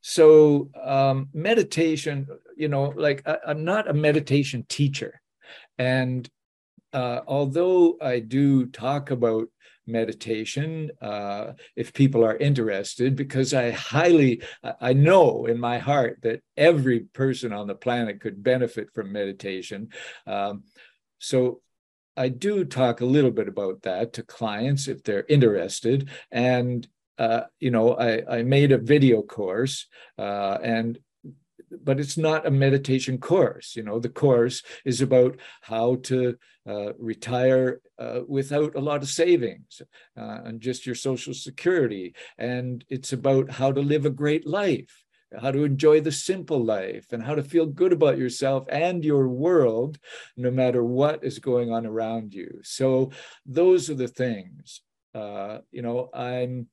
So 0.00 0.70
um, 0.82 1.28
meditation 1.32 2.26
you 2.62 2.68
know 2.68 2.92
like 2.96 3.20
I, 3.26 3.38
am 3.48 3.64
not 3.64 3.90
a 3.90 3.92
meditation 3.92 4.64
teacher 4.68 5.20
and 5.78 6.28
uh, 6.92 7.20
although 7.26 7.98
i 8.00 8.20
do 8.20 8.66
talk 8.66 9.10
about 9.10 9.48
meditation 9.84 10.92
uh, 11.00 11.54
if 11.74 11.92
people 11.92 12.24
are 12.24 12.36
interested 12.36 13.16
because 13.16 13.52
i 13.52 13.72
highly 13.72 14.42
i 14.80 14.92
know 14.92 15.46
in 15.46 15.58
my 15.58 15.78
heart 15.78 16.20
that 16.22 16.40
every 16.56 17.00
person 17.00 17.52
on 17.52 17.66
the 17.66 17.74
planet 17.74 18.20
could 18.20 18.44
benefit 18.44 18.86
from 18.94 19.12
meditation 19.12 19.88
um, 20.26 20.62
so 21.18 21.60
I 22.14 22.28
do 22.28 22.66
talk 22.66 23.00
a 23.00 23.06
little 23.06 23.30
bit 23.30 23.48
about 23.48 23.82
that 23.82 24.12
to 24.14 24.22
clients 24.22 24.86
if 24.86 25.02
they're 25.02 25.24
interested. 25.30 26.10
And 26.30 26.86
uh, 27.16 27.44
you 27.58 27.70
know, 27.70 27.94
I, 27.94 28.38
I 28.38 28.42
made 28.42 28.70
a 28.70 28.78
video 28.78 29.22
course 29.22 29.86
uh, 30.18 30.58
and 30.62 30.98
but 31.82 32.00
it's 32.00 32.16
not 32.16 32.46
a 32.46 32.50
meditation 32.50 33.18
course. 33.18 33.76
You 33.76 33.82
know, 33.82 33.98
the 33.98 34.08
course 34.08 34.62
is 34.84 35.00
about 35.00 35.38
how 35.62 35.96
to 36.04 36.36
uh, 36.66 36.92
retire 36.98 37.80
uh, 37.98 38.20
without 38.28 38.74
a 38.74 38.80
lot 38.80 39.02
of 39.02 39.08
savings 39.08 39.82
uh, 40.16 40.40
and 40.44 40.60
just 40.60 40.86
your 40.86 40.94
social 40.94 41.34
security. 41.34 42.14
And 42.38 42.84
it's 42.88 43.12
about 43.12 43.50
how 43.50 43.72
to 43.72 43.80
live 43.80 44.06
a 44.06 44.10
great 44.10 44.46
life, 44.46 45.04
how 45.40 45.50
to 45.50 45.64
enjoy 45.64 46.00
the 46.00 46.12
simple 46.12 46.62
life, 46.62 47.06
and 47.12 47.22
how 47.22 47.34
to 47.34 47.42
feel 47.42 47.66
good 47.66 47.92
about 47.92 48.18
yourself 48.18 48.66
and 48.70 49.04
your 49.04 49.28
world, 49.28 49.98
no 50.36 50.50
matter 50.50 50.84
what 50.84 51.24
is 51.24 51.38
going 51.38 51.72
on 51.72 51.86
around 51.86 52.34
you. 52.34 52.60
So 52.62 53.10
those 53.46 53.90
are 53.90 53.94
the 53.94 54.08
things. 54.08 54.82
Uh, 55.14 55.58
you 55.70 55.82
know, 55.82 56.08
I'm 56.14 56.68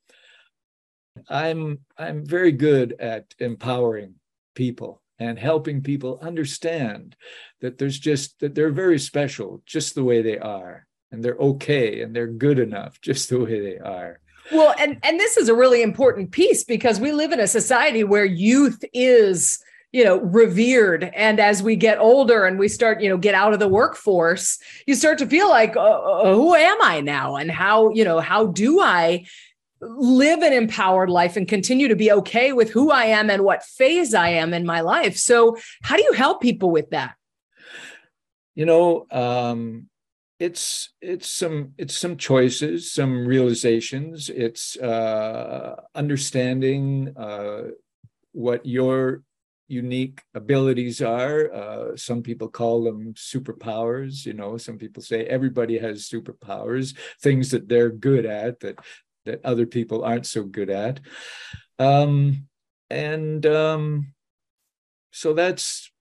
I'm 1.27 1.79
I'm 1.97 2.25
very 2.25 2.51
good 2.51 2.95
at 2.99 3.33
empowering 3.39 4.15
people 4.53 5.01
and 5.19 5.37
helping 5.37 5.81
people 5.81 6.19
understand 6.21 7.15
that 7.61 7.77
there's 7.77 7.99
just 7.99 8.39
that 8.39 8.55
they're 8.55 8.71
very 8.71 8.97
special 8.97 9.61
just 9.65 9.95
the 9.95 10.03
way 10.03 10.21
they 10.21 10.37
are. 10.37 10.85
And 11.11 11.25
they're 11.25 11.35
okay 11.35 12.01
and 12.01 12.15
they're 12.15 12.27
good 12.27 12.59
enough 12.59 13.01
just 13.01 13.29
the 13.29 13.39
way 13.39 13.59
they 13.59 13.77
are. 13.77 14.19
Well, 14.51 14.73
and 14.79 14.97
and 15.03 15.19
this 15.19 15.37
is 15.37 15.49
a 15.49 15.55
really 15.55 15.81
important 15.81 16.31
piece 16.31 16.63
because 16.63 16.99
we 16.99 17.11
live 17.11 17.31
in 17.31 17.39
a 17.39 17.47
society 17.47 18.03
where 18.03 18.25
youth 18.25 18.83
is 18.93 19.59
you 19.91 20.03
know 20.03 20.19
revered. 20.21 21.03
And 21.03 21.39
as 21.39 21.61
we 21.61 21.75
get 21.75 21.99
older 21.99 22.45
and 22.45 22.57
we 22.57 22.67
start 22.67 23.01
you 23.01 23.09
know 23.09 23.17
get 23.17 23.35
out 23.35 23.53
of 23.53 23.59
the 23.59 23.67
workforce 23.67 24.57
you 24.87 24.95
start 24.95 25.17
to 25.19 25.27
feel 25.27 25.49
like 25.49 25.75
uh, 25.75 25.81
uh 25.81 26.33
who 26.33 26.55
am 26.55 26.77
i 26.81 27.01
now? 27.01 27.35
And 27.35 27.51
how 27.51 27.89
you 27.89 28.03
know 28.03 28.19
how 28.19 28.47
do 28.47 28.79
i 28.81 29.25
live 29.81 30.41
an 30.41 30.53
empowered 30.53 31.09
life 31.09 31.37
and 31.37 31.47
continue 31.47 31.87
to 31.87 31.95
be 31.95 32.11
okay 32.11 32.53
with 32.53 32.69
who 32.69 32.91
I 32.91 33.05
am 33.05 33.29
and 33.29 33.43
what 33.43 33.63
phase 33.63 34.13
I 34.13 34.29
am 34.29 34.53
in 34.53 34.65
my 34.65 34.81
life. 34.81 35.17
So, 35.17 35.57
how 35.81 35.95
do 35.95 36.03
you 36.03 36.13
help 36.13 36.41
people 36.41 36.71
with 36.71 36.89
that? 36.91 37.15
You 38.55 38.65
know, 38.65 39.07
um, 39.11 39.89
it's 40.39 40.93
it's 41.01 41.27
some 41.27 41.73
it's 41.77 41.95
some 41.95 42.17
choices, 42.17 42.91
some 42.91 43.25
realizations. 43.25 44.29
It's 44.29 44.77
uh, 44.77 45.81
understanding 45.95 47.13
uh, 47.17 47.69
what 48.31 48.65
your 48.65 49.23
unique 49.67 50.23
abilities 50.33 51.01
are. 51.01 51.53
Uh, 51.53 51.95
some 51.95 52.23
people 52.23 52.47
call 52.47 52.83
them 52.83 53.13
superpowers. 53.13 54.25
You 54.25 54.33
know, 54.33 54.57
some 54.57 54.77
people 54.77 55.03
say 55.03 55.25
everybody 55.25 55.77
has 55.77 56.09
superpowers, 56.09 56.97
things 57.21 57.51
that 57.51 57.69
they're 57.69 57.91
good 57.91 58.25
at 58.25 58.59
that 58.61 58.79
that 59.29 59.45
other 59.45 59.65
people 59.65 60.03
aren't 60.03 60.25
so 60.25 60.43
good 60.43 60.69
at. 60.69 60.99
Um, 61.77 62.47
and 62.89 63.45
um, 63.45 64.13
so 65.11 65.33
that's, 65.33 65.91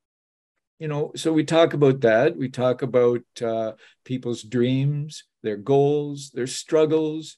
you 0.78 0.88
know, 0.88 1.12
so 1.14 1.32
we 1.32 1.44
talk 1.44 1.74
about 1.74 2.00
that. 2.00 2.36
We 2.36 2.48
talk 2.48 2.82
about 2.82 3.22
uh, 3.42 3.72
people's 4.04 4.42
dreams, 4.42 5.24
their 5.42 5.56
goals, 5.56 6.30
their 6.32 6.46
struggles. 6.46 7.36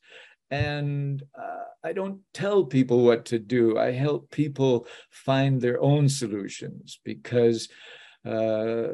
And 0.50 1.22
uh, 1.36 1.66
I 1.82 1.92
don't 1.92 2.20
tell 2.32 2.64
people 2.64 3.04
what 3.04 3.24
to 3.26 3.38
do. 3.38 3.78
I 3.78 3.92
help 3.92 4.30
people 4.30 4.86
find 5.10 5.60
their 5.60 5.80
own 5.80 6.08
solutions 6.08 7.00
because 7.04 7.68
uh, 8.24 8.88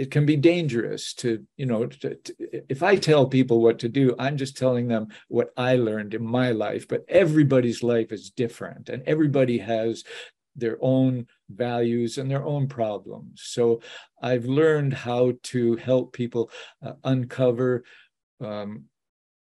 it 0.00 0.10
can 0.10 0.24
be 0.24 0.36
dangerous 0.36 1.12
to 1.12 1.44
you 1.56 1.66
know 1.66 1.86
to, 1.86 2.14
to, 2.14 2.34
if 2.68 2.82
i 2.82 2.96
tell 2.96 3.26
people 3.26 3.60
what 3.60 3.78
to 3.78 3.88
do 3.88 4.14
i'm 4.18 4.36
just 4.36 4.56
telling 4.56 4.88
them 4.88 5.08
what 5.28 5.50
i 5.56 5.76
learned 5.76 6.14
in 6.14 6.24
my 6.24 6.50
life 6.52 6.88
but 6.88 7.04
everybody's 7.08 7.82
life 7.82 8.10
is 8.10 8.30
different 8.30 8.88
and 8.88 9.02
everybody 9.06 9.58
has 9.58 10.04
their 10.56 10.78
own 10.80 11.26
values 11.48 12.18
and 12.18 12.30
their 12.30 12.44
own 12.44 12.66
problems. 12.68 13.42
So 13.44 13.80
i've 14.22 14.44
learned 14.44 14.92
how 14.92 15.32
to 15.44 15.76
help 15.76 16.12
people 16.12 16.50
uh, 16.84 16.92
uncover 17.04 17.84
um, 18.40 18.84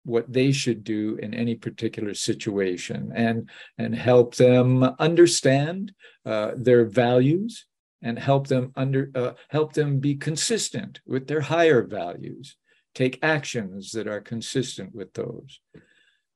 what 0.04 0.30
they 0.30 0.52
should 0.52 0.84
do 0.84 1.16
in 1.22 1.32
any 1.32 1.54
particular 1.54 2.14
situation 2.14 3.12
and 3.14 3.48
and 3.78 3.94
help 3.94 4.34
them 4.34 4.82
understand 4.98 5.92
uh, 6.26 6.52
their 6.56 6.84
values 6.84 7.66
and 8.04 8.18
help 8.18 8.46
them 8.46 8.70
under 8.76 9.10
uh, 9.16 9.32
help 9.48 9.72
them 9.72 9.98
be 9.98 10.14
consistent 10.14 11.00
with 11.06 11.26
their 11.26 11.40
higher 11.40 11.82
values. 11.82 12.56
Take 12.94 13.18
actions 13.22 13.90
that 13.92 14.06
are 14.06 14.20
consistent 14.20 14.94
with 14.94 15.14
those. 15.14 15.58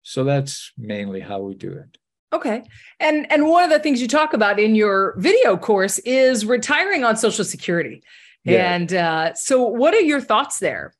So 0.03 0.25
that's 0.25 0.73
mainly 0.77 1.21
how 1.21 1.41
we 1.41 1.55
do 1.55 1.71
it. 1.73 1.99
Okay. 2.33 2.65
And 2.99 3.31
and 3.31 3.47
one 3.47 3.65
of 3.65 3.71
the 3.71 3.79
things 3.79 4.01
you 4.01 4.09
talk 4.09 4.33
about 4.33 4.59
in 4.59 4.75
your 4.75 5.15
video 5.19 5.57
course 5.57 5.99
is 6.01 6.47
retiring 6.47 7.05
on 7.05 7.17
social 7.17 7.45
security. 7.45 8.03
Yeah. 8.45 8.75
and 8.75 8.95
uh, 8.95 9.35
so 9.35 9.63
what 9.63 9.93
are 9.95 10.01
your 10.01 10.23
thoughts 10.23 10.59
there? 10.59 10.95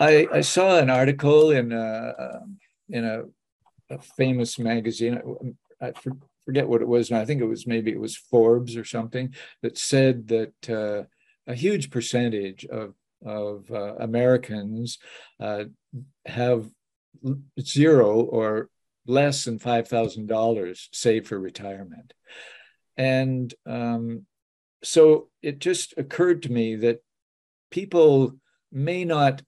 I 0.00 0.26
i 0.32 0.40
saw 0.40 0.78
an 0.78 0.90
article 0.90 1.50
in 1.50 1.72
uh, 1.72 2.40
in 2.88 3.04
a, 3.04 3.24
a 3.90 3.98
famous 3.98 4.58
magazine. 4.58 5.20
I, 5.80 5.92
forget 6.48 6.66
what 6.66 6.80
it 6.80 6.88
was, 6.88 7.10
and 7.10 7.18
I 7.18 7.26
think 7.26 7.42
it 7.42 7.46
was 7.46 7.66
maybe 7.66 7.90
it 7.90 8.00
was 8.00 8.16
Forbes 8.16 8.74
or 8.74 8.82
something 8.82 9.34
that 9.60 9.76
said 9.76 10.28
that 10.28 10.70
uh, 10.70 11.02
a 11.46 11.54
huge 11.54 11.90
percentage 11.90 12.64
of 12.64 12.94
of 13.22 13.70
uh, 13.70 13.96
Americans 13.96 14.96
uh, 15.40 15.64
have 16.24 16.70
zero 17.60 18.22
or 18.22 18.70
less 19.06 19.44
than 19.44 19.58
five 19.58 19.88
thousand 19.88 20.26
dollars 20.26 20.88
saved 20.90 21.26
for 21.28 21.38
retirement, 21.38 22.14
and 22.96 23.52
um, 23.66 24.24
so 24.82 25.28
it 25.42 25.58
just 25.58 25.92
occurred 25.98 26.44
to 26.44 26.52
me 26.52 26.76
that 26.76 27.00
people 27.70 28.32
may 28.72 29.04
not 29.04 29.42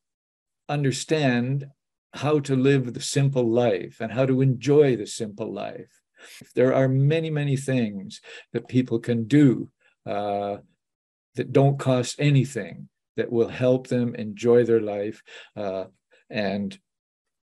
understand 0.68 1.64
how 2.12 2.40
to 2.40 2.54
live 2.54 2.92
the 2.92 3.00
simple 3.00 3.48
life 3.48 3.96
and 4.00 4.12
how 4.12 4.26
to 4.26 4.42
enjoy 4.42 4.96
the 4.96 5.06
simple 5.06 5.50
life 5.50 5.99
there 6.54 6.74
are 6.74 6.88
many, 6.88 7.30
many 7.30 7.56
things 7.56 8.20
that 8.52 8.68
people 8.68 8.98
can 8.98 9.24
do 9.24 9.70
uh, 10.06 10.58
that 11.34 11.52
don't 11.52 11.78
cost 11.78 12.16
anything 12.18 12.88
that 13.16 13.30
will 13.30 13.48
help 13.48 13.88
them 13.88 14.14
enjoy 14.14 14.64
their 14.64 14.80
life 14.80 15.22
uh, 15.56 15.84
and 16.28 16.78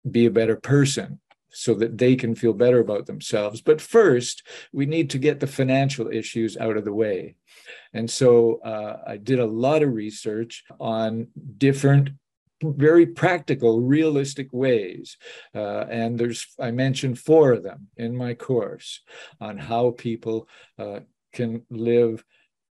be 0.09 0.27
a 0.27 0.31
better 0.31 0.57
person 0.57 1.21
so 1.51 1.73
that 1.75 1.97
they 1.97 2.15
can 2.17 2.35
feel 2.35 2.53
better 2.53 2.81
about 2.81 3.07
themselves. 3.07 3.63
But 3.63 3.81
first, 3.81 4.47
we 4.73 4.85
need 4.85 5.09
to 5.11 5.19
get 5.19 5.41
the 5.41 5.47
financial 5.47 6.11
issues 6.11 6.57
out 6.59 6.77
of 6.77 6.85
the 6.85 6.93
way. 6.93 7.37
And 7.95 8.11
so 8.11 8.61
uh, 8.61 8.99
I 9.07 9.17
did 9.17 9.39
a 9.39 9.47
lot 9.47 9.83
of 9.83 9.95
research 9.95 10.65
on 10.79 11.29
different 11.57 12.11
very 12.63 13.07
practical, 13.07 13.81
realistic 13.81 14.49
ways. 14.53 15.17
Uh, 15.55 15.85
and 15.91 16.19
there's, 16.19 16.47
I 16.59 16.71
mentioned 16.71 17.19
four 17.19 17.53
of 17.53 17.63
them 17.63 17.89
in 17.97 18.17
my 18.17 18.35
course 18.35 19.01
on 19.41 19.59
how 19.59 19.91
people 19.91 20.49
uh, 20.79 21.01
can 21.33 21.63
live 21.71 22.25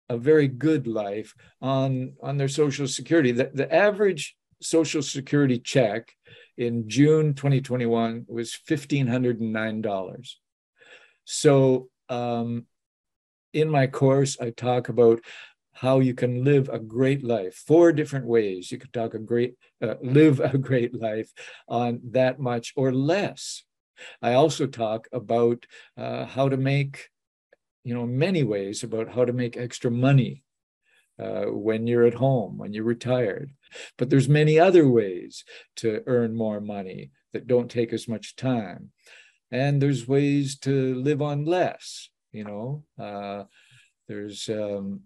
a 0.09 0.17
very 0.17 0.49
good 0.49 0.87
life 0.87 1.35
on, 1.61 2.15
on 2.23 2.37
their 2.37 2.49
Social 2.49 2.87
Security. 2.87 3.33
The, 3.33 3.51
the 3.53 3.73
average 3.73 4.37
Social 4.61 5.03
Security 5.03 5.59
check 5.59 6.13
in 6.57 6.89
June 6.89 7.35
2021 7.35 8.27
was 8.29 8.59
$1,509. 8.69 10.31
So 11.25 11.89
um, 12.09 12.67
in 13.53 13.71
my 13.71 13.87
course, 13.87 14.39
I 14.41 14.51
talk 14.51 14.89
about 14.89 15.21
how 15.75 15.99
you 15.99 16.15
can 16.15 16.45
live 16.45 16.69
a 16.69 16.79
great 16.79 17.23
life. 17.25 17.55
Four 17.67 17.93
different 17.93 18.27
ways 18.27 18.71
you 18.71 18.79
can 18.79 18.91
talk 18.91 19.15
a 19.15 19.19
great, 19.19 19.55
uh, 19.83 19.95
live 20.01 20.41
a 20.41 20.57
great 20.57 20.95
life 20.95 21.33
on 21.69 22.01
that 22.13 22.39
much 22.39 22.73
or 22.77 22.93
less. 22.93 23.65
I 24.23 24.35
also 24.35 24.67
talk 24.67 25.09
about 25.13 25.67
uh, 25.97 26.27
how 26.27 26.49
to 26.49 26.57
make, 26.57 27.11
you 27.85 27.95
know, 27.95 28.07
many 28.07 28.43
ways 28.43 28.83
about 28.83 29.13
how 29.13 29.25
to 29.25 29.33
make 29.33 29.57
extra 29.57 29.91
money 29.91 30.45
uh, 31.19 31.47
when 31.47 31.87
you're 31.87 32.07
at 32.07 32.15
home, 32.15 32.59
when 32.59 32.73
you're 32.73 32.85
retired. 32.85 33.53
But 33.99 34.11
there's 34.11 34.29
many 34.29 34.59
other 34.59 34.89
ways 34.89 35.45
to 35.77 36.03
earn 36.07 36.35
more 36.35 36.61
money 36.61 37.11
that 37.33 37.47
don't 37.47 37.71
take 37.71 37.93
as 37.93 38.09
much 38.09 38.37
time. 38.37 38.91
And 39.51 39.81
there's 39.81 40.09
ways 40.09 40.59
to 40.61 40.95
live 40.95 41.23
on 41.23 41.45
less, 41.45 42.09
you 42.33 42.45
know. 42.45 42.85
Uh, 42.99 43.45
there's 44.09 44.49
um, 44.49 45.03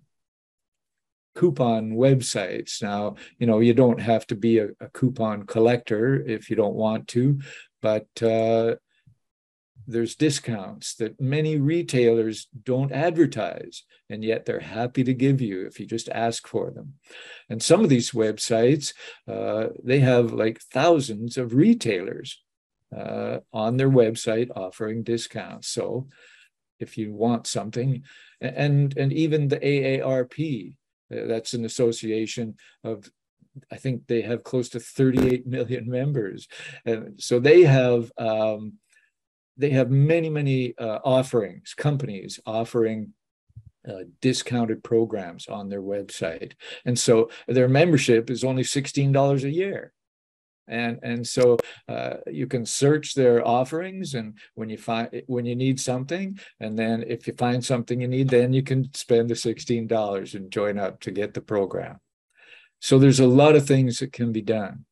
coupon 1.39 1.93
websites. 1.93 2.83
Now, 2.83 3.15
you 3.39 3.47
know, 3.47 3.61
you 3.61 3.73
don't 3.73 4.01
have 4.01 4.27
to 4.27 4.35
be 4.35 4.59
a, 4.59 4.69
a 4.81 4.89
coupon 4.93 5.45
collector 5.45 6.21
if 6.27 6.51
you 6.51 6.57
don't 6.57 6.75
want 6.75 7.07
to, 7.09 7.41
but 7.81 8.09
uh, 8.23 8.75
there's 9.87 10.17
discounts 10.17 10.97
that 10.97 11.21
many 11.21 11.57
retailers 11.57 12.49
don't 12.65 12.91
advertise, 12.93 13.85
and 14.11 14.25
yet 14.25 14.45
they're 14.45 14.75
happy 14.81 15.05
to 15.05 15.15
give 15.15 15.41
you 15.41 15.65
if 15.65 15.79
you 15.79 15.87
just 15.87 16.09
ask 16.09 16.49
for 16.49 16.73
them. 16.73 16.95
And 17.49 17.63
some 17.63 17.83
of 17.85 17.89
these 17.89 18.11
websites, 18.11 18.93
uh, 19.29 19.69
they 19.83 20.01
have 20.01 20.33
like 20.33 20.61
thousands 20.73 21.39
of 21.39 21.55
retailers 21.55 22.43
uh, 22.95 23.39
on 23.53 23.77
their 23.77 23.91
website 23.91 24.51
offering 24.57 25.05
discounts. 25.05 25.69
So 25.69 26.09
if 26.81 26.99
you 26.99 27.15
want 27.15 27.47
something, 27.47 28.03
and 28.41 28.97
and 28.97 29.13
even 29.13 29.49
the 29.49 29.61
AARP, 29.61 30.75
that's 31.11 31.55
an 31.55 31.65
association 31.65 32.57
of 32.85 33.11
I 33.73 33.77
think 33.77 34.07
they 34.07 34.23
have 34.23 34.45
close 34.45 34.69
to 34.71 34.81
38 34.81 35.47
million 35.47 35.89
members. 35.91 36.49
And 36.85 37.21
so 37.21 37.41
they 37.41 37.63
have 37.63 38.13
um, 38.19 38.75
they 39.57 39.71
have 39.71 39.91
many, 39.91 40.31
many 40.31 40.79
uh, 40.79 41.01
offerings, 41.05 41.75
companies 41.75 42.39
offering 42.47 43.13
uh, 43.89 44.05
discounted 44.21 44.85
programs 44.85 45.49
on 45.49 45.69
their 45.69 45.83
website. 45.83 46.53
And 46.85 46.99
so 46.99 47.31
their 47.49 47.69
membership 47.69 48.31
is 48.31 48.45
only 48.45 48.63
$16 48.63 49.43
a 49.43 49.51
year. 49.51 49.93
And, 50.69 50.99
and 51.03 51.27
so 51.27 51.59
uh, 51.89 52.15
you 52.27 52.47
can 52.47 52.67
search 52.67 53.15
their 53.15 53.47
offerings 53.47 54.15
and 54.15 54.39
when 54.55 54.69
you 54.69 54.79
find 54.79 55.23
when 55.27 55.47
you 55.47 55.57
need 55.57 55.81
something 55.81 56.39
and 56.61 56.79
then 56.79 57.05
if 57.07 57.27
you 57.27 57.35
find 57.35 57.65
something 57.65 58.01
you 58.01 58.09
need 58.09 58.29
then 58.29 58.53
you 58.53 58.63
can 58.63 58.93
spend 58.95 59.31
the 59.31 59.35
$16 59.35 60.35
and 60.35 60.51
join 60.51 60.79
up 60.79 61.01
to 61.01 61.11
get 61.11 61.35
the 61.35 61.41
program 61.41 61.99
so 62.81 62.99
there's 62.99 63.21
a 63.21 63.27
lot 63.27 63.57
of 63.57 63.67
things 63.67 63.99
that 63.99 64.13
can 64.13 64.33
be 64.33 64.43
done 64.43 64.85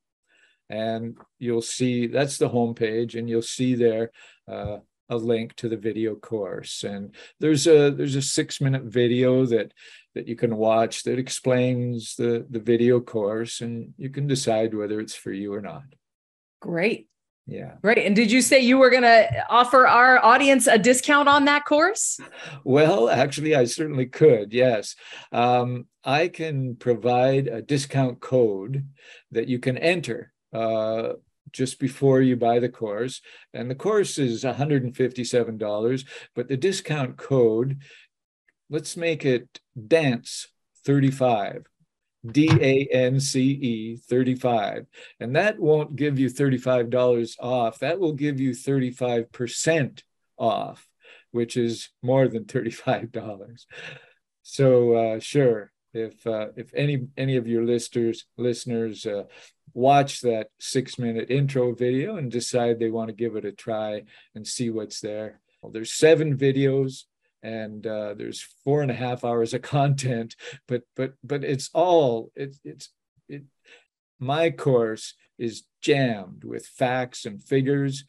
And 0.68 1.16
you'll 1.38 1.62
see 1.62 2.08
that's 2.08 2.38
the 2.38 2.48
homepage, 2.48 3.16
and 3.16 3.28
you'll 3.28 3.42
see 3.42 3.76
there 3.76 4.10
uh, 4.48 4.78
a 5.08 5.16
link 5.16 5.54
to 5.56 5.68
the 5.68 5.76
video 5.76 6.14
course. 6.14 6.84
And 6.84 7.14
there's 7.40 7.66
a 7.66 7.90
there's 7.90 8.16
a 8.16 8.22
six 8.22 8.60
minute 8.60 8.84
video 8.84 9.46
that 9.46 9.72
that 10.14 10.26
you 10.26 10.36
can 10.36 10.56
watch 10.56 11.02
that 11.04 11.18
explains 11.18 12.16
the 12.16 12.46
the 12.48 12.60
video 12.60 13.00
course 13.00 13.60
and 13.60 13.94
you 13.96 14.10
can 14.10 14.26
decide 14.26 14.74
whether 14.74 15.00
it's 15.00 15.14
for 15.14 15.32
you 15.32 15.52
or 15.52 15.60
not. 15.60 15.84
Great. 16.60 17.08
Yeah. 17.46 17.74
Great. 17.80 17.98
And 17.98 18.16
did 18.16 18.32
you 18.32 18.42
say 18.42 18.58
you 18.58 18.76
were 18.76 18.90
going 18.90 19.04
to 19.04 19.46
offer 19.48 19.86
our 19.86 20.24
audience 20.24 20.66
a 20.66 20.78
discount 20.78 21.28
on 21.28 21.44
that 21.44 21.64
course? 21.64 22.18
Well 22.64 23.08
actually 23.08 23.54
i 23.54 23.64
certainly 23.64 24.06
could 24.06 24.52
yes. 24.52 24.96
Um, 25.32 25.86
i 26.04 26.28
can 26.28 26.76
provide 26.76 27.46
a 27.46 27.62
discount 27.62 28.20
code 28.20 28.86
that 29.30 29.48
you 29.48 29.58
can 29.58 29.78
enter 29.78 30.32
uh, 30.52 31.12
just 31.52 31.78
before 31.78 32.20
you 32.20 32.36
buy 32.36 32.58
the 32.58 32.68
course. 32.68 33.20
And 33.54 33.70
the 33.70 33.74
course 33.74 34.18
is 34.18 34.44
$157, 34.44 36.04
but 36.34 36.48
the 36.48 36.56
discount 36.56 37.16
code, 37.16 37.80
let's 38.70 38.96
make 38.96 39.24
it 39.24 39.60
DANCE 39.76 40.48
35. 40.84 41.66
D 42.32 42.48
A 42.60 42.88
N 42.92 43.20
C 43.20 43.50
E 43.50 43.96
35. 43.96 44.86
And 45.20 45.36
that 45.36 45.58
won't 45.58 45.96
give 45.96 46.18
you 46.18 46.28
$35 46.28 47.36
off. 47.40 47.78
That 47.78 48.00
will 48.00 48.14
give 48.14 48.40
you 48.40 48.50
35% 48.50 50.02
off, 50.38 50.88
which 51.30 51.56
is 51.56 51.90
more 52.02 52.28
than 52.28 52.44
$35. 52.44 53.66
So, 54.42 54.92
uh, 54.92 55.20
sure, 55.20 55.72
if 55.96 56.26
uh, 56.26 56.48
if 56.56 56.72
any 56.74 57.08
any 57.16 57.36
of 57.36 57.46
your 57.46 57.64
listeners 57.64 58.26
listeners 58.36 59.06
uh, 59.06 59.24
watch 59.74 60.20
that 60.20 60.48
six 60.58 60.98
minute 60.98 61.30
intro 61.30 61.74
video 61.74 62.16
and 62.16 62.30
decide 62.30 62.78
they 62.78 62.90
want 62.90 63.08
to 63.08 63.14
give 63.14 63.36
it 63.36 63.44
a 63.44 63.52
try 63.52 64.02
and 64.34 64.46
see 64.46 64.70
what's 64.70 65.00
there. 65.00 65.40
Well, 65.60 65.72
there's 65.72 65.92
seven 65.92 66.36
videos 66.36 67.04
and 67.42 67.86
uh, 67.86 68.14
there's 68.14 68.46
four 68.64 68.82
and 68.82 68.90
a 68.90 68.94
half 68.94 69.24
hours 69.24 69.54
of 69.54 69.62
content, 69.76 70.36
but 70.68 70.82
but 70.94 71.14
but 71.22 71.44
it's 71.44 71.70
all 71.74 72.30
it's 72.34 72.60
it's 72.64 72.90
it. 73.28 73.44
My 74.18 74.50
course 74.50 75.14
is 75.38 75.64
jammed 75.82 76.44
with 76.44 76.66
facts 76.66 77.26
and 77.26 77.42
figures. 77.42 78.04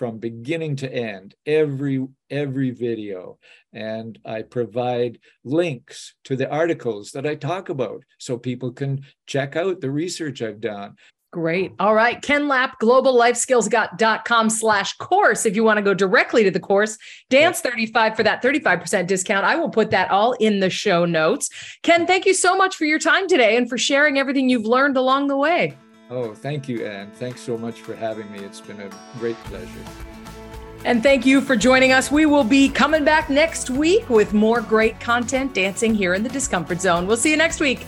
From 0.00 0.16
beginning 0.16 0.76
to 0.76 0.90
end, 0.90 1.34
every 1.44 2.08
every 2.30 2.70
video, 2.70 3.38
and 3.74 4.18
I 4.24 4.40
provide 4.40 5.18
links 5.44 6.14
to 6.24 6.36
the 6.36 6.50
articles 6.50 7.10
that 7.10 7.26
I 7.26 7.34
talk 7.34 7.68
about 7.68 8.04
so 8.16 8.38
people 8.38 8.72
can 8.72 9.02
check 9.26 9.56
out 9.56 9.82
the 9.82 9.90
research 9.90 10.40
I've 10.40 10.62
done. 10.62 10.96
Great. 11.34 11.72
All 11.78 11.94
right. 11.94 12.22
Ken 12.22 12.48
Lapp, 12.48 12.80
globallifeskills.com 12.80 14.48
slash 14.48 14.96
course. 14.96 15.44
If 15.44 15.54
you 15.54 15.64
want 15.64 15.76
to 15.76 15.82
go 15.82 15.92
directly 15.92 16.44
to 16.44 16.50
the 16.50 16.58
course, 16.58 16.96
dance 17.28 17.60
35 17.60 18.16
for 18.16 18.22
that 18.22 18.42
35% 18.42 19.06
discount. 19.06 19.44
I 19.44 19.56
will 19.56 19.68
put 19.68 19.90
that 19.90 20.10
all 20.10 20.32
in 20.32 20.60
the 20.60 20.70
show 20.70 21.04
notes. 21.04 21.50
Ken, 21.82 22.06
thank 22.06 22.24
you 22.24 22.32
so 22.32 22.56
much 22.56 22.74
for 22.74 22.86
your 22.86 22.98
time 22.98 23.28
today 23.28 23.54
and 23.54 23.68
for 23.68 23.76
sharing 23.76 24.18
everything 24.18 24.48
you've 24.48 24.64
learned 24.64 24.96
along 24.96 25.26
the 25.26 25.36
way. 25.36 25.76
Oh, 26.10 26.34
thank 26.34 26.68
you, 26.68 26.84
Anne. 26.84 27.10
Thanks 27.12 27.40
so 27.40 27.56
much 27.56 27.82
for 27.82 27.94
having 27.94 28.30
me. 28.32 28.40
It's 28.40 28.60
been 28.60 28.80
a 28.80 28.90
great 29.18 29.36
pleasure. 29.44 29.68
And 30.84 31.02
thank 31.02 31.24
you 31.24 31.40
for 31.40 31.54
joining 31.54 31.92
us. 31.92 32.10
We 32.10 32.26
will 32.26 32.42
be 32.42 32.68
coming 32.68 33.04
back 33.04 33.30
next 33.30 33.70
week 33.70 34.10
with 34.10 34.32
more 34.32 34.60
great 34.60 34.98
content 34.98 35.54
dancing 35.54 35.94
here 35.94 36.14
in 36.14 36.22
the 36.22 36.28
discomfort 36.28 36.80
zone. 36.80 37.06
We'll 37.06 37.16
see 37.16 37.30
you 37.30 37.36
next 37.36 37.60
week. 37.60 37.86